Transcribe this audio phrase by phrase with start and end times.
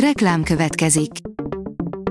[0.00, 1.10] Reklám következik.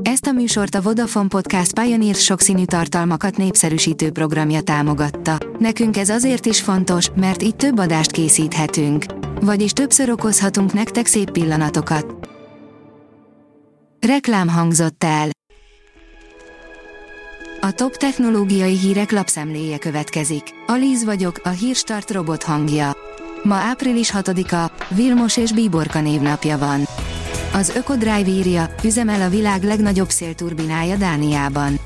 [0.01, 5.37] Ezt a műsort a Vodafone Podcast Pioneer sokszínű tartalmakat népszerűsítő programja támogatta.
[5.59, 9.05] Nekünk ez azért is fontos, mert így több adást készíthetünk.
[9.41, 12.29] Vagyis többször okozhatunk nektek szép pillanatokat.
[14.07, 15.29] Reklám hangzott el.
[17.61, 20.43] A top technológiai hírek lapszemléje következik.
[20.67, 22.91] Alíz vagyok, a hírstart robot hangja.
[23.43, 26.83] Ma április 6-a, Vilmos és Bíborka névnapja van.
[27.55, 31.79] Az Ökodrive írja, üzemel a világ legnagyobb szélturbinája Dániában.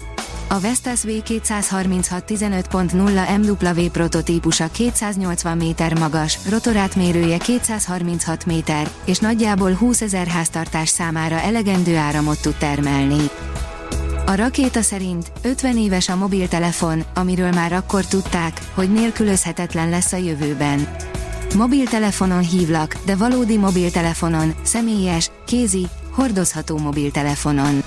[0.47, 10.01] A Vestas V236 15.0 MW prototípusa 280 méter magas, rotorátmérője 236 méter, és nagyjából 20
[10.01, 13.29] ezer háztartás számára elegendő áramot tud termelni.
[14.25, 20.17] A rakéta szerint 50 éves a mobiltelefon, amiről már akkor tudták, hogy nélkülözhetetlen lesz a
[20.17, 20.87] jövőben.
[21.55, 27.83] Mobiltelefonon hívlak, de valódi mobiltelefonon, személyes, kézi, hordozható mobiltelefonon.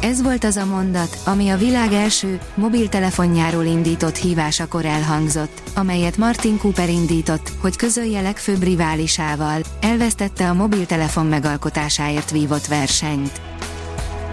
[0.00, 6.58] Ez volt az a mondat, ami a világ első, mobiltelefonjáról indított hívásakor elhangzott, amelyet Martin
[6.58, 13.40] Cooper indított, hogy közölje legfőbb riválisával, elvesztette a mobiltelefon megalkotásáért vívott versenyt.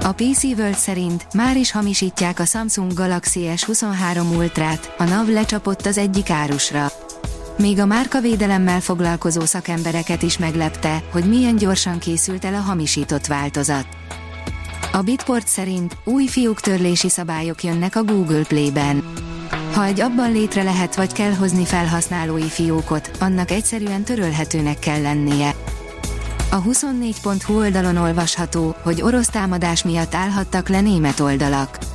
[0.02, 5.86] A PC World szerint már is hamisítják a Samsung Galaxy S23 Ultrát, a NAV lecsapott
[5.86, 6.92] az egyik árusra.
[7.58, 13.88] Még a márkavédelemmel foglalkozó szakembereket is meglepte, hogy milyen gyorsan készült el a hamisított változat.
[14.91, 19.03] A Bitport szerint új fiúk törlési szabályok jönnek a Google Play-ben.
[19.73, 25.55] Ha egy abban létre lehet vagy kell hozni felhasználói fiókot, annak egyszerűen törölhetőnek kell lennie.
[26.52, 31.87] A 24.hu oldalon olvasható, hogy orosz támadás miatt állhattak le német oldalak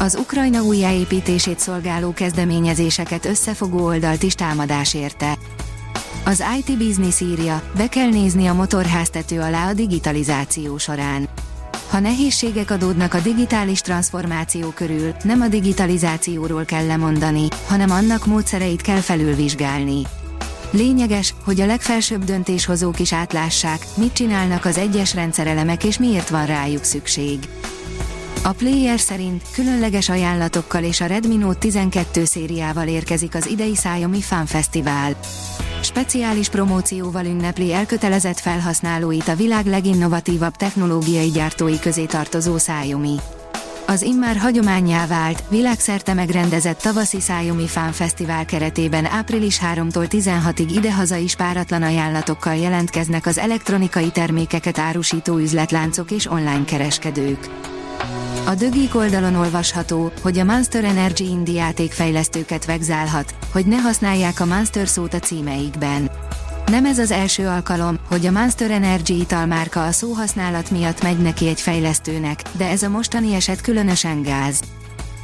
[0.00, 5.38] az Ukrajna újjáépítését szolgáló kezdeményezéseket összefogó oldalt is támadás érte.
[6.24, 11.28] Az IT Business írja, be kell nézni a motorháztető alá a digitalizáció során.
[11.90, 18.82] Ha nehézségek adódnak a digitális transformáció körül, nem a digitalizációról kell lemondani, hanem annak módszereit
[18.82, 20.02] kell felülvizsgálni.
[20.70, 26.46] Lényeges, hogy a legfelsőbb döntéshozók is átlássák, mit csinálnak az egyes rendszerelemek és miért van
[26.46, 27.38] rájuk szükség.
[28.42, 34.20] A player szerint különleges ajánlatokkal és a Redmi Note 12 szériával érkezik az idei Xiaomi
[34.20, 35.16] Fan Festival.
[35.82, 43.16] Speciális promócióval ünnepli elkötelezett felhasználóit a világ leginnovatívabb technológiai gyártói közé tartozó Xiaomi.
[43.86, 51.16] Az immár hagyományá vált, világszerte megrendezett tavaszi Xiaomi Fan Fesztivál keretében április 3-tól 16-ig idehaza
[51.16, 57.69] is páratlan ajánlatokkal jelentkeznek az elektronikai termékeket árusító üzletláncok és online kereskedők.
[58.46, 64.44] A Dögik oldalon olvasható, hogy a Monster Energy Indi játékfejlesztőket vegzálhat, hogy ne használják a
[64.44, 66.10] Monster szót a címeikben.
[66.66, 71.48] Nem ez az első alkalom, hogy a Monster Energy italmárka a szóhasználat miatt megy neki
[71.48, 74.60] egy fejlesztőnek, de ez a mostani eset különösen gáz.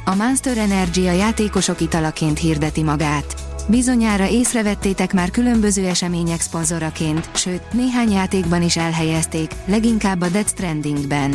[0.05, 3.35] A Monster Energy a játékosok italaként hirdeti magát.
[3.67, 11.33] Bizonyára észrevettétek már különböző események szponzoraként, sőt, néhány játékban is elhelyezték, leginkább a Death Strandingben.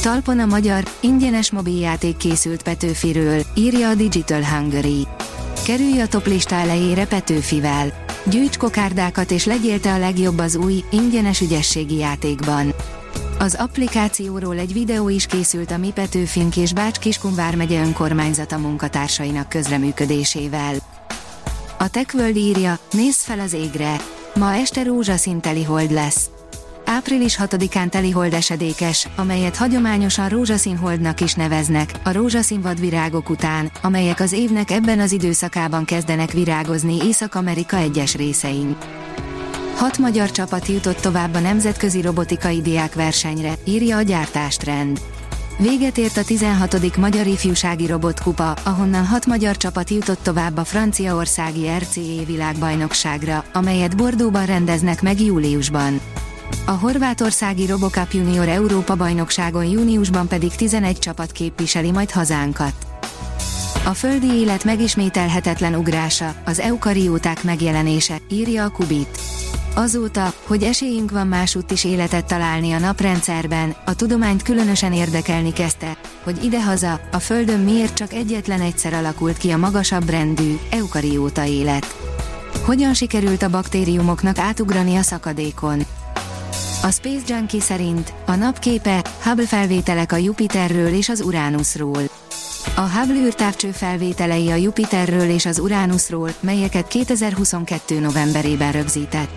[0.00, 5.06] Talpon a magyar, ingyenes mobiljáték készült Petőfiről, írja a Digital Hungary.
[5.66, 8.06] Kerülj a top lista elejére Petőfivel.
[8.24, 12.74] Gyűjts kokárdákat és legyél te a legjobb az új, ingyenes ügyességi játékban.
[13.38, 19.48] Az applikációról egy videó is készült a Mi Petőfink és Bács Kiskunvár megye önkormányzata munkatársainak
[19.48, 20.74] közreműködésével.
[21.78, 23.96] A TechWorld írja, nézz fel az égre!
[24.34, 26.30] Ma este rózsaszín hold lesz
[26.90, 34.20] április 6-án telihold esedékes, amelyet hagyományosan rózsaszín holdnak is neveznek, a rózsaszín vadvirágok után, amelyek
[34.20, 38.76] az évnek ebben az időszakában kezdenek virágozni Észak-Amerika egyes részein.
[39.76, 45.00] Hat magyar csapat jutott tovább a nemzetközi robotikai diákversenyre, írja a gyártástrend.
[45.58, 46.96] Véget ért a 16.
[46.96, 54.46] Magyar Ifjúsági Robotkupa, ahonnan hat magyar csapat jutott tovább a franciaországi RCE világbajnokságra, amelyet Bordóban
[54.46, 56.00] rendeznek meg júliusban.
[56.66, 62.72] A horvátországi Robocup Junior Európa bajnokságon júniusban pedig 11 csapat képviseli majd hazánkat.
[63.84, 69.18] A földi élet megismételhetetlen ugrása, az eukarióták megjelenése, írja a Kubit.
[69.74, 75.96] Azóta, hogy esélyünk van másútt is életet találni a naprendszerben, a tudományt különösen érdekelni kezdte,
[76.22, 81.96] hogy idehaza, a Földön miért csak egyetlen egyszer alakult ki a magasabb rendű, eukarióta élet.
[82.64, 85.82] Hogyan sikerült a baktériumoknak átugrani a szakadékon?
[86.82, 92.02] A Space Junkie szerint a napképe Hubble felvételek a Jupiterről és az Uránuszról.
[92.76, 98.00] A Hubble űrtávcső felvételei a Jupiterről és az Uránuszról, melyeket 2022.
[98.00, 99.30] novemberében rögzített.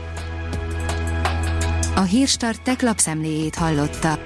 [1.95, 4.19] A Hírstart tech lapszemléjét hallotta.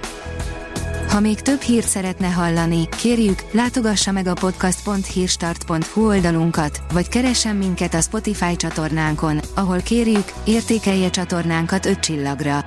[1.10, 7.94] Ha még több hírt szeretne hallani, kérjük, látogassa meg a podcast.hírstart.hu oldalunkat, vagy keressen minket
[7.94, 12.67] a Spotify csatornánkon, ahol kérjük, értékelje csatornánkat 5 csillagra.